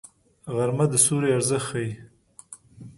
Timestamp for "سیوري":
1.03-1.29